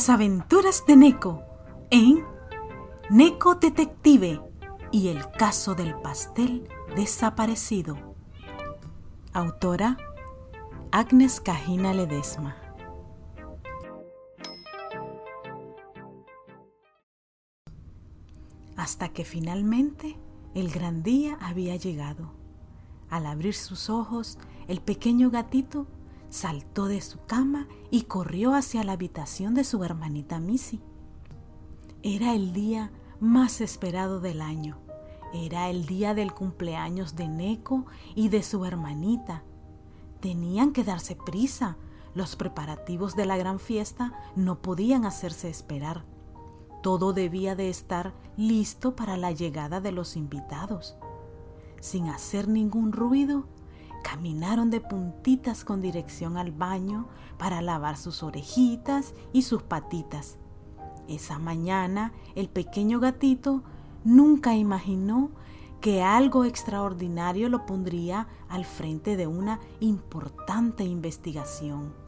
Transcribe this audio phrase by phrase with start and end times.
[0.00, 1.42] Las aventuras de Neko
[1.90, 2.24] en
[3.10, 4.40] Neko Detective
[4.90, 6.66] y el caso del pastel
[6.96, 7.98] desaparecido.
[9.34, 9.98] Autora
[10.90, 12.56] Agnes Cajina Ledesma.
[18.78, 20.16] Hasta que finalmente
[20.54, 22.32] el gran día había llegado.
[23.10, 25.86] Al abrir sus ojos, el pequeño gatito
[26.30, 30.80] saltó de su cama y corrió hacia la habitación de su hermanita Missy.
[32.02, 34.78] Era el día más esperado del año.
[35.34, 39.44] Era el día del cumpleaños de Neko y de su hermanita.
[40.20, 41.76] Tenían que darse prisa.
[42.14, 46.04] Los preparativos de la gran fiesta no podían hacerse esperar.
[46.82, 50.96] Todo debía de estar listo para la llegada de los invitados.
[51.80, 53.46] Sin hacer ningún ruido,
[54.02, 60.38] Caminaron de puntitas con dirección al baño para lavar sus orejitas y sus patitas.
[61.08, 63.62] Esa mañana el pequeño gatito
[64.04, 65.30] nunca imaginó
[65.80, 71.99] que algo extraordinario lo pondría al frente de una importante investigación.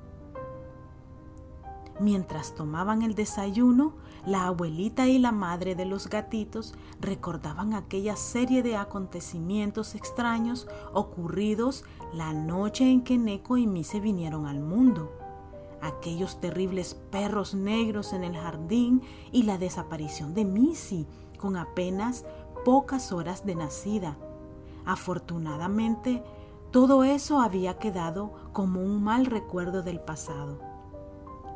[2.01, 3.93] Mientras tomaban el desayuno,
[4.25, 11.85] la abuelita y la madre de los gatitos recordaban aquella serie de acontecimientos extraños ocurridos
[12.15, 15.13] la noche en que Neko y Mise vinieron al mundo.
[15.81, 21.07] Aquellos terribles perros negros en el jardín y la desaparición de Missy
[21.37, 22.25] con apenas
[22.65, 24.17] pocas horas de nacida.
[24.85, 26.23] Afortunadamente,
[26.71, 30.72] todo eso había quedado como un mal recuerdo del pasado.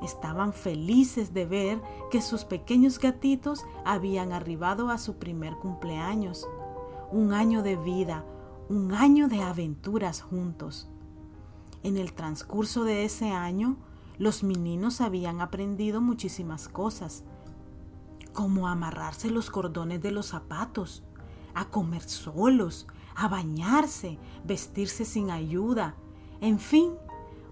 [0.03, 6.47] Estaban felices de ver que sus pequeños gatitos habían arribado a su primer cumpleaños.
[7.11, 8.25] Un año de vida,
[8.69, 10.89] un año de aventuras juntos.
[11.83, 13.77] En el transcurso de ese año,
[14.19, 17.25] los meninos habían aprendido muchísimas cosas,
[18.33, 21.05] como amarrarse los cordones de los zapatos,
[21.55, 25.95] a comer solos, a bañarse, vestirse sin ayuda,
[26.41, 26.93] en fin,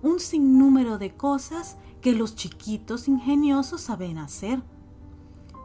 [0.03, 4.63] un sinnúmero de cosas que los chiquitos ingeniosos saben hacer.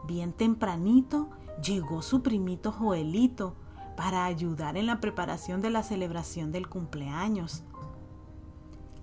[0.06, 1.28] Bien tempranito
[1.62, 3.56] llegó su primito Joelito
[3.94, 7.62] para ayudar en la preparación de la celebración del cumpleaños.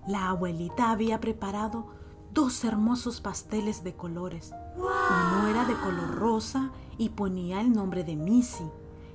[0.08, 1.86] La abuelita había preparado
[2.34, 4.52] dos hermosos pasteles de colores.
[4.76, 8.66] Uno era de color rosa y ponía el nombre de Missy,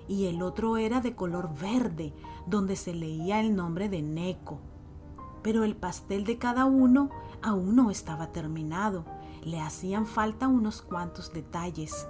[0.06, 2.14] y el otro era de color verde,
[2.46, 4.60] donde se leía el nombre de Neko
[5.42, 7.10] pero el pastel de cada uno
[7.42, 9.04] aún no estaba terminado.
[9.42, 12.06] Le hacían falta unos cuantos detalles.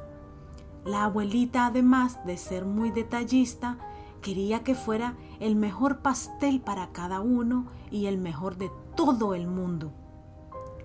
[0.84, 3.78] La abuelita, además de ser muy detallista,
[4.20, 9.46] quería que fuera el mejor pastel para cada uno y el mejor de todo el
[9.46, 9.92] mundo.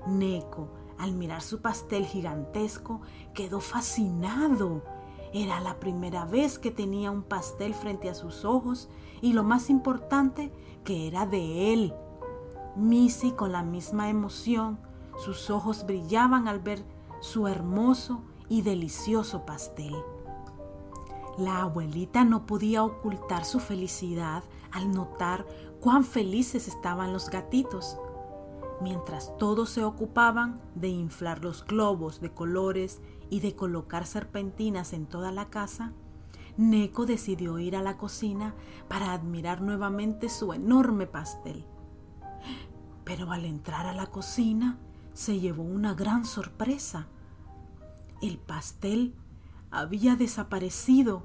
[0.07, 3.01] Neko, al mirar su pastel gigantesco,
[3.33, 4.83] quedó fascinado.
[5.33, 8.89] Era la primera vez que tenía un pastel frente a sus ojos
[9.21, 10.51] y lo más importante,
[10.83, 11.93] que era de él,
[12.77, 14.77] Missy con la misma emoción,
[15.17, 16.85] sus ojos brillaban al ver
[17.21, 19.95] su hermoso y delicioso pastel.
[21.39, 25.47] La abuelita no podía ocultar su felicidad al notar
[25.81, 27.97] cuán felices estaban los gatitos.
[28.79, 33.01] Mientras todos se ocupaban de inflar los globos de colores
[33.31, 35.93] y de colocar serpentinas en toda la casa,
[36.57, 38.53] Neko decidió ir a la cocina
[38.87, 41.65] para admirar nuevamente su enorme pastel.
[43.07, 44.77] Pero al entrar a la cocina
[45.13, 47.07] se llevó una gran sorpresa.
[48.21, 49.15] El pastel
[49.71, 51.23] había desaparecido.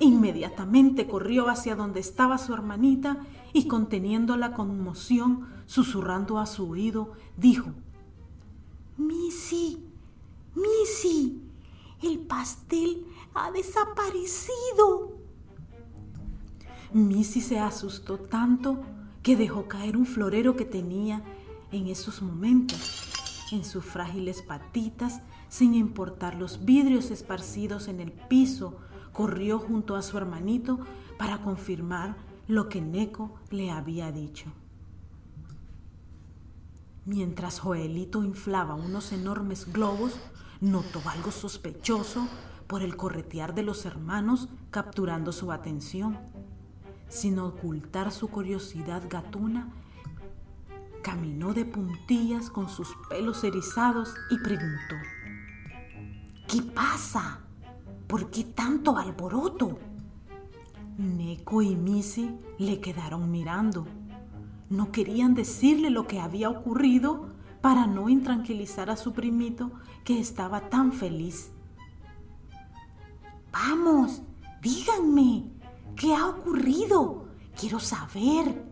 [0.00, 3.18] Inmediatamente corrió hacia donde estaba su hermanita
[3.52, 7.70] y conteniendo la conmoción, susurrando a su oído, dijo,
[8.96, 9.78] Missy,
[10.56, 11.40] Missy,
[12.02, 15.18] el pastel ha desaparecido.
[16.92, 18.82] Missy se asustó tanto
[19.22, 21.22] que dejó caer un florero que tenía
[21.72, 23.10] en esos momentos
[23.52, 28.78] en sus frágiles patitas, sin importar los vidrios esparcidos en el piso,
[29.12, 30.80] corrió junto a su hermanito
[31.18, 32.16] para confirmar
[32.48, 34.52] lo que Neko le había dicho.
[37.04, 40.18] Mientras Joelito inflaba unos enormes globos,
[40.60, 42.26] notó algo sospechoso
[42.66, 46.18] por el corretear de los hermanos capturando su atención.
[47.08, 49.72] Sin ocultar su curiosidad gatuna,
[51.02, 54.96] caminó de puntillas con sus pelos erizados y preguntó,
[56.48, 57.40] ¿Qué pasa?
[58.06, 59.78] ¿Por qué tanto alboroto?
[60.96, 63.86] Neko y Missy le quedaron mirando.
[64.70, 67.28] no querían decirle lo que había ocurrido
[67.60, 69.70] para no intranquilizar a su primito
[70.04, 71.53] que estaba tan feliz.
[73.54, 74.20] Vamos,
[74.60, 75.44] díganme,
[75.94, 77.28] ¿qué ha ocurrido?
[77.56, 78.64] Quiero saber,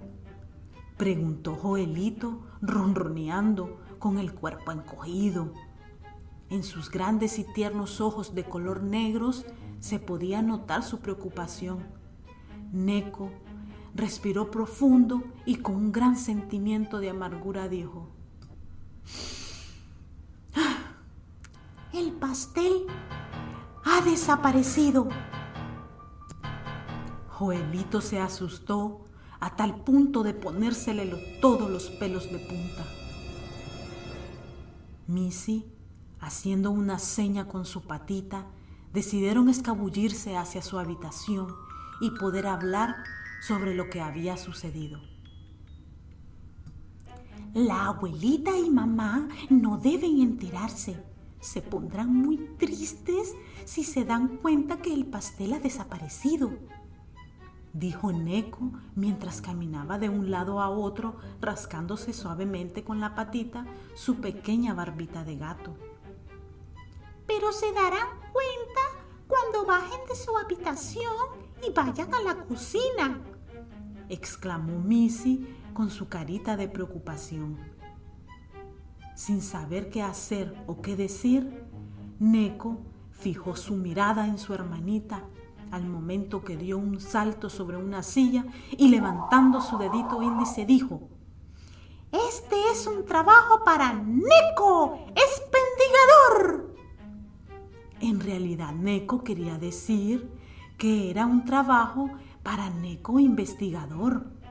[0.97, 5.53] preguntó Joelito, ronroneando con el cuerpo encogido.
[6.51, 9.47] En sus grandes y tiernos ojos de color negros
[9.79, 11.87] se podía notar su preocupación.
[12.73, 13.31] Neco
[13.95, 18.09] respiró profundo y con un gran sentimiento de amargura dijo,
[20.57, 20.97] ah,
[21.93, 22.87] El pastel
[23.93, 25.09] ha desaparecido.
[27.29, 29.05] Joelito se asustó
[29.39, 32.87] a tal punto de ponérsele todos los pelos de punta.
[35.07, 35.67] Missy,
[36.21, 38.47] haciendo una seña con su patita,
[38.95, 41.49] decidieron escabullirse hacia su habitación
[42.01, 42.97] y poder hablar
[43.47, 45.01] sobre lo que había sucedido.
[47.53, 51.12] La abuelita y mamá no deben enterarse.
[51.43, 53.35] Se pondrán muy tristes
[53.65, 56.53] si se dan cuenta que el pastel ha desaparecido,
[57.73, 64.21] dijo Neko mientras caminaba de un lado a otro rascándose suavemente con la patita su
[64.21, 65.77] pequeña barbita de gato.
[67.27, 68.81] Pero se darán cuenta
[69.27, 71.13] cuando bajen de su habitación
[71.67, 73.21] y vayan a la cocina,
[74.09, 77.72] exclamó Missy con su carita de preocupación.
[79.15, 81.65] Sin saber qué hacer o qué decir,
[82.19, 82.79] Neko
[83.11, 85.25] fijó su mirada en su hermanita
[85.71, 88.45] al momento que dio un salto sobre una silla
[88.77, 91.09] y levantando su dedito índice dijo,
[92.13, 96.77] Este es un trabajo para Neko, expendigador.
[98.01, 100.31] En realidad Neko quería decir
[100.77, 102.11] que era un trabajo
[102.43, 104.42] para Neko investigador.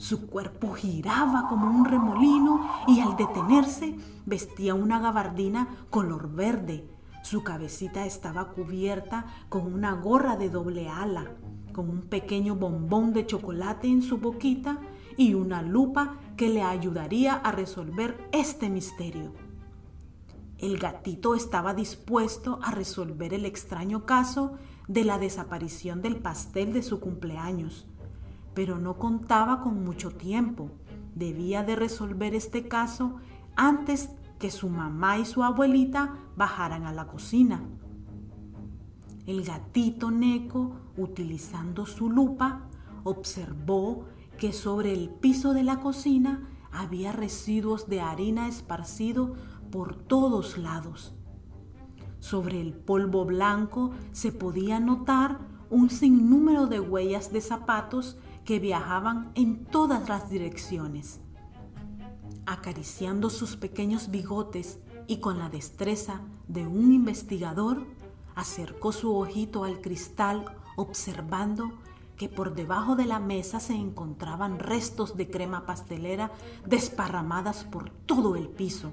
[0.00, 6.88] Su cuerpo giraba como un remolino y al detenerse vestía una gabardina color verde.
[7.22, 11.36] Su cabecita estaba cubierta con una gorra de doble ala,
[11.74, 14.78] con un pequeño bombón de chocolate en su boquita
[15.18, 19.34] y una lupa que le ayudaría a resolver este misterio.
[20.56, 24.54] El gatito estaba dispuesto a resolver el extraño caso
[24.88, 27.86] de la desaparición del pastel de su cumpleaños,
[28.54, 30.70] pero no contaba con mucho tiempo.
[31.14, 33.16] Debía de resolver este caso
[33.56, 37.62] antes que su mamá y su abuelita bajaran a la cocina.
[39.26, 42.62] El gatito Neco, utilizando su lupa,
[43.04, 44.06] observó
[44.38, 49.38] que sobre el piso de la cocina había residuos de harina esparcidos
[49.70, 51.14] por todos lados.
[52.18, 55.38] Sobre el polvo blanco se podía notar
[55.70, 61.20] un sinnúmero de huellas de zapatos que viajaban en todas las direcciones.
[62.46, 67.86] Acariciando sus pequeños bigotes y con la destreza de un investigador,
[68.34, 70.44] acercó su ojito al cristal
[70.76, 71.72] observando
[72.16, 76.30] que por debajo de la mesa se encontraban restos de crema pastelera
[76.66, 78.92] desparramadas por todo el piso.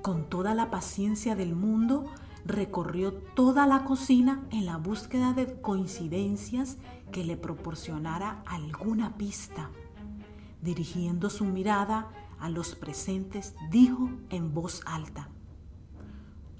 [0.00, 2.06] Con toda la paciencia del mundo,
[2.48, 6.78] recorrió toda la cocina en la búsqueda de coincidencias
[7.12, 9.70] que le proporcionara alguna pista.
[10.62, 12.08] Dirigiendo su mirada
[12.40, 15.28] a los presentes, dijo en voz alta,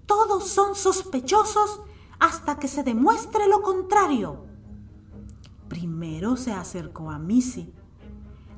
[0.04, 1.80] Todos son sospechosos
[2.20, 4.44] hasta que se demuestre lo contrario.
[5.68, 7.72] Primero se acercó a Missy,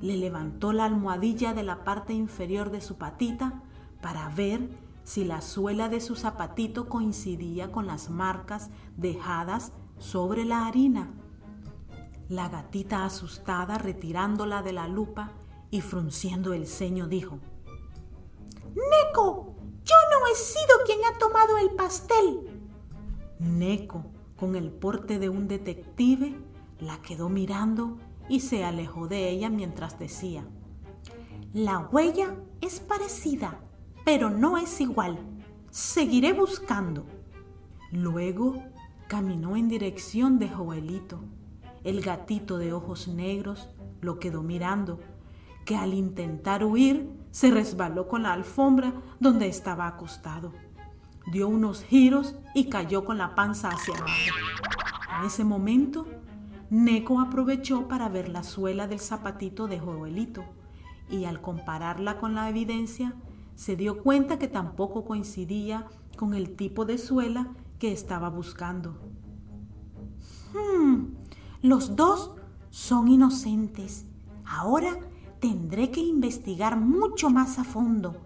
[0.03, 3.63] le levantó la almohadilla de la parte inferior de su patita
[4.01, 4.69] para ver
[5.04, 11.12] si la suela de su zapatito coincidía con las marcas dejadas sobre la harina.
[12.28, 15.33] La gatita asustada, retirándola de la lupa
[15.71, 17.38] y frunciendo el ceño, dijo,
[18.75, 22.49] Neko, yo no he sido quien ha tomado el pastel.
[23.40, 24.04] Neko,
[24.37, 26.37] con el porte de un detective,
[26.78, 30.45] la quedó mirando y se alejó de ella mientras decía,
[31.52, 33.61] La huella es parecida,
[34.04, 35.19] pero no es igual.
[35.71, 37.07] Seguiré buscando.
[37.92, 38.62] Luego
[39.09, 41.21] caminó en dirección de Joelito.
[41.85, 43.69] El gatito de ojos negros
[44.00, 45.00] lo quedó mirando,
[45.64, 50.52] que al intentar huir se resbaló con la alfombra donde estaba acostado.
[51.33, 54.12] Dio unos giros y cayó con la panza hacia abajo.
[55.19, 56.07] En ese momento,
[56.71, 60.45] Neko aprovechó para ver la suela del zapatito de Joelito
[61.11, 63.14] y al compararla con la evidencia,
[63.61, 65.87] se dio cuenta que tampoco coincidía
[66.17, 67.49] con el tipo de suela
[67.79, 68.97] que estaba buscando.
[70.55, 71.09] Hmm,
[71.61, 72.31] los dos
[72.71, 74.07] son inocentes.
[74.47, 74.99] Ahora
[75.40, 78.17] tendré que investigar mucho más a fondo.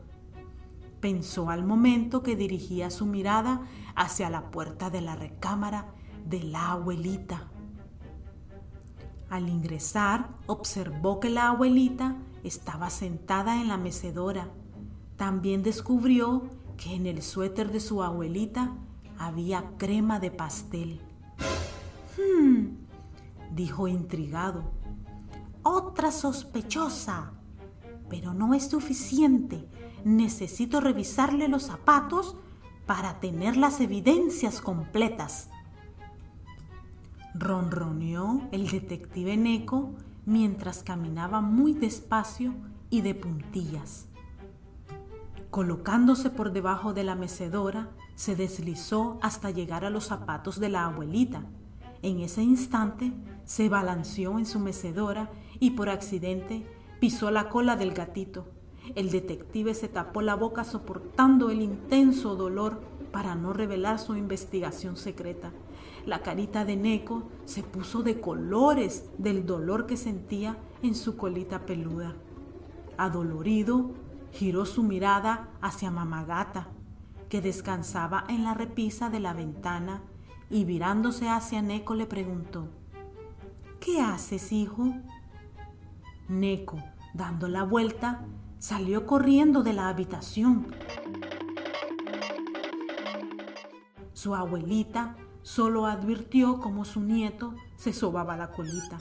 [1.01, 3.63] Pensó al momento que dirigía su mirada
[3.97, 5.87] hacia la puerta de la recámara
[6.25, 7.49] de la abuelita.
[9.31, 14.49] Al ingresar, observó que la abuelita estaba sentada en la mecedora.
[15.17, 18.73] También descubrió que en el suéter de su abuelita
[19.19, 21.01] había crema de pastel.
[22.17, 22.77] Hmm,
[23.55, 24.65] dijo intrigado.
[25.63, 27.33] Otra sospechosa.
[28.09, 29.69] Pero no es suficiente.
[30.05, 32.37] Necesito revisarle los zapatos
[32.87, 35.49] para tener las evidencias completas.
[37.35, 39.95] Ronroneó el detective Neko
[40.27, 42.55] mientras caminaba muy despacio
[42.91, 44.07] y de puntillas.
[45.55, 50.85] Colocándose por debajo de la mecedora, se deslizó hasta llegar a los zapatos de la
[50.85, 51.45] abuelita.
[52.03, 53.13] En ese instante
[53.45, 55.31] se balanceó en su mecedora
[55.61, 56.67] y por accidente
[56.99, 58.49] pisó la cola del gatito.
[58.97, 62.81] El detective se tapó la boca soportando el intenso dolor
[63.13, 65.53] para no revelar su investigación secreta.
[66.05, 71.65] La carita de Neko se puso de colores del dolor que sentía en su colita
[71.65, 72.17] peluda.
[72.97, 73.93] Adolorido,
[74.35, 76.67] giró su mirada hacia Mamagata,
[77.29, 80.03] que descansaba en la repisa de la ventana,
[80.51, 82.69] y virándose hacia Neko le preguntó,
[83.81, 84.93] ¿Qué haces, hijo?
[86.29, 86.79] Neko,
[87.13, 88.25] dando la vuelta,
[88.59, 90.75] salió corriendo de la habitación.
[94.15, 98.99] Su abuelita solo advirtió cómo su nieto se sobaba la colita.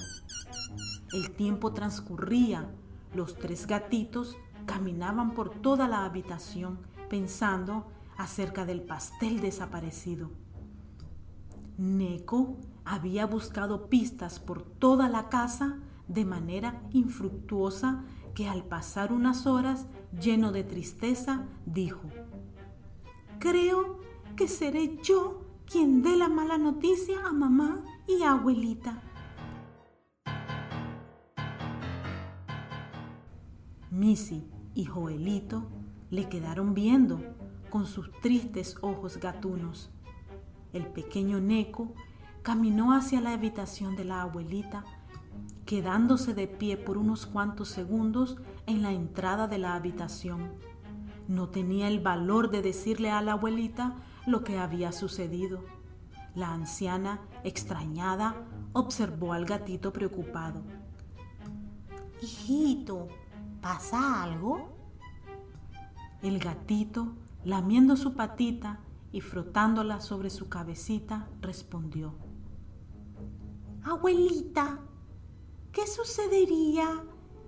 [1.12, 2.70] El tiempo transcurría,
[3.16, 6.80] los tres gatitos caminaban por toda la habitación
[7.10, 10.32] pensando acerca del pastel desaparecido.
[11.78, 18.04] Neko había buscado pistas por toda la casa de manera infructuosa
[18.34, 19.88] que al pasar unas horas
[20.20, 22.02] lleno de tristeza dijo,
[23.40, 24.00] creo
[24.36, 29.02] que seré yo quien dé la mala noticia a mamá y a abuelita.
[33.92, 35.64] Missy y Joelito
[36.10, 37.20] le quedaron viendo
[37.70, 39.90] con sus tristes ojos gatunos.
[40.74, 41.94] El pequeño Neco
[42.42, 44.84] caminó hacia la habitación de la abuelita,
[45.66, 48.38] quedándose de pie por unos cuantos segundos
[48.68, 50.52] en la entrada de la habitación.
[51.28, 53.96] No tenía el valor de decirle a la abuelita
[54.28, 55.64] lo que había sucedido.
[56.36, 58.36] La anciana, extrañada,
[58.74, 60.62] observó al gatito preocupado.
[62.22, 63.08] Hijito,
[63.64, 64.76] ¿pasa algo?
[66.22, 67.14] El gatito,
[67.46, 68.82] lamiendo su patita
[69.14, 72.14] y frotándola sobre su cabecita, respondió.
[73.84, 74.82] Abuelita,
[75.72, 77.06] ¿qué sucedería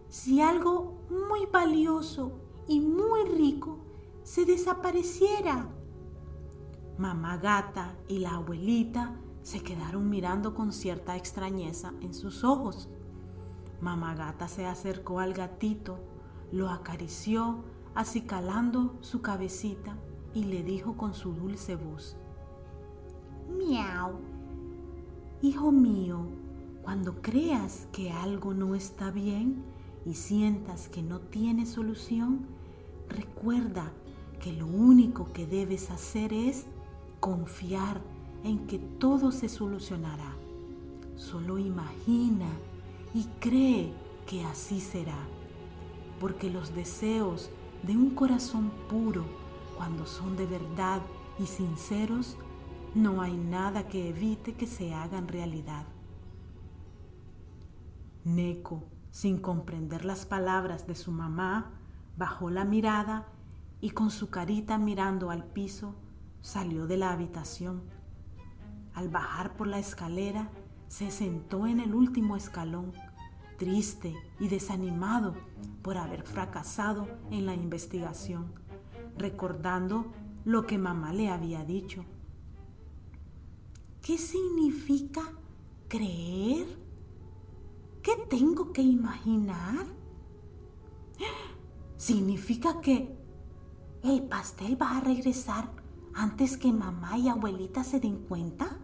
[0.07, 3.79] si algo muy valioso y muy rico
[4.23, 5.69] se desapareciera?
[6.97, 12.89] Mamá gata y la abuelita se quedaron mirando con cierta extrañeza en sus ojos.
[13.81, 15.99] Mamá gata se acercó al gatito,
[16.51, 17.63] lo acarició,
[17.93, 19.95] acicalando su cabecita
[20.33, 22.17] y le dijo con su dulce voz,
[23.49, 24.15] Miau,
[25.41, 26.27] hijo mío,
[26.83, 29.63] cuando creas que algo no está bien
[30.05, 32.45] y sientas que no tiene solución,
[33.09, 33.91] recuerda
[34.39, 36.65] que lo único que debes hacer es
[37.19, 38.01] confiar
[38.43, 40.35] en que todo se solucionará.
[41.15, 42.47] Solo imagina
[43.15, 43.93] y cree
[44.27, 45.17] que así será,
[46.19, 47.49] porque los deseos
[47.83, 49.23] de un corazón puro,
[49.77, 51.01] cuando son de verdad
[51.39, 52.35] y sinceros,
[52.93, 55.85] no hay nada que evite que se hagan realidad.
[58.25, 61.71] Neko, sin comprender las palabras de su mamá,
[62.17, 63.27] bajó la mirada
[63.79, 65.95] y con su carita mirando al piso,
[66.41, 67.83] salió de la habitación.
[68.93, 70.49] Al bajar por la escalera,
[70.87, 72.93] se sentó en el último escalón,
[73.57, 75.35] triste y desanimado
[75.81, 78.53] por haber fracasado en la investigación,
[79.17, 80.11] recordando
[80.43, 82.05] lo que mamá le había dicho.
[84.01, 85.21] ¿Qué significa
[85.87, 86.67] creer?
[88.03, 89.87] ¿Qué tengo que imaginar?
[91.97, 93.17] ¿Significa que
[94.03, 95.71] el pastel va a regresar
[96.13, 98.77] antes que mamá y abuelita se den cuenta?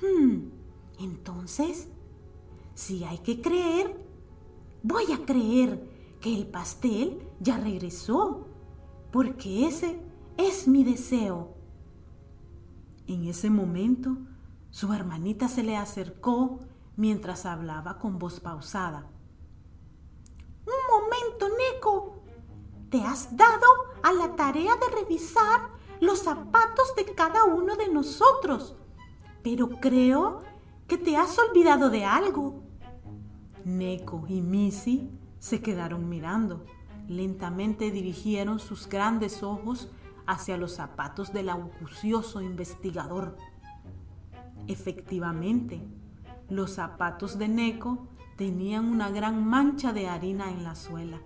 [0.00, 0.48] Hmm,
[0.98, 1.88] entonces,
[2.82, 3.96] si hay que creer,
[4.82, 5.88] voy a creer
[6.20, 8.48] que el pastel ya regresó,
[9.12, 10.00] porque ese
[10.36, 11.54] es mi deseo.
[13.06, 14.16] En ese momento,
[14.70, 16.58] su hermanita se le acercó
[16.96, 19.08] mientras hablaba con voz pausada.
[21.74, 22.16] Neco,
[22.90, 23.66] te has dado
[24.02, 25.70] a la tarea de revisar
[26.00, 28.74] los zapatos de cada uno de nosotros,
[29.42, 30.40] pero creo
[30.88, 32.71] que te has olvidado de algo.
[33.64, 36.64] Neko y Missy se quedaron mirando.
[37.08, 39.90] Lentamente dirigieron sus grandes ojos
[40.26, 43.36] hacia los zapatos del acucioso investigador.
[44.68, 45.82] Efectivamente,
[46.48, 51.20] los zapatos de Neko tenían una gran mancha de harina en la suela.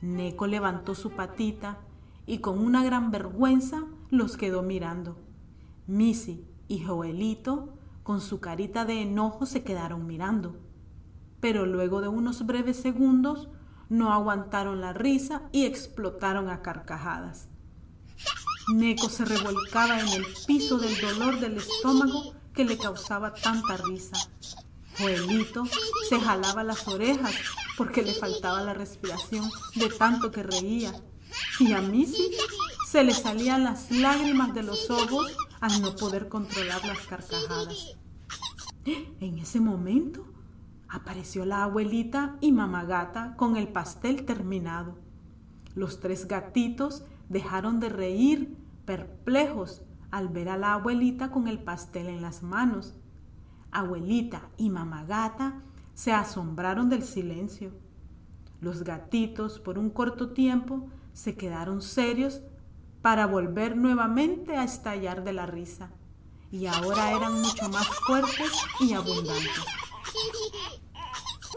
[0.00, 1.78] Neko levantó su patita
[2.26, 5.16] y con una gran vergüenza los quedó mirando.
[5.86, 10.56] Missy y Joelito, con su carita de enojo, se quedaron mirando.
[11.40, 13.48] Pero luego de unos breves segundos,
[13.88, 17.48] no aguantaron la risa y explotaron a carcajadas.
[18.74, 24.16] Neko se revolcaba en el piso del dolor del estómago que le causaba tanta risa.
[24.98, 25.64] Joelito
[26.08, 27.34] se jalaba las orejas
[27.76, 30.92] porque le faltaba la respiración de tanto que reía.
[31.60, 32.30] Y a Missy
[32.86, 37.96] se le salían las lágrimas de los ojos al no poder controlar las carcajadas.
[38.84, 40.26] En ese momento
[40.88, 44.96] apareció la abuelita y mamá gata con el pastel terminado.
[45.74, 52.06] Los tres gatitos dejaron de reír, perplejos, al ver a la abuelita con el pastel
[52.06, 52.94] en las manos.
[53.70, 55.60] Abuelita y mamá gata
[55.94, 57.72] se asombraron del silencio.
[58.60, 62.40] Los gatitos por un corto tiempo se quedaron serios
[63.02, 65.90] para volver nuevamente a estallar de la risa,
[66.50, 69.77] y ahora eran mucho más fuertes y abundantes.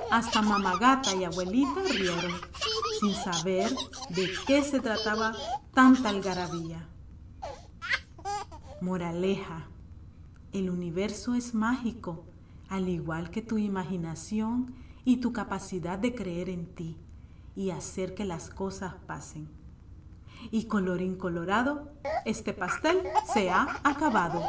[0.09, 2.33] Hasta mamá gata y abuelita rieron,
[2.99, 3.71] sin saber
[4.09, 5.33] de qué se trataba
[5.73, 6.87] tanta algarabía.
[8.81, 9.67] Moraleja.
[10.51, 12.25] El universo es mágico,
[12.67, 16.97] al igual que tu imaginación y tu capacidad de creer en ti
[17.55, 19.49] y hacer que las cosas pasen.
[20.51, 21.91] Y colorín colorado,
[22.25, 23.01] este pastel
[23.33, 24.43] se ha acabado.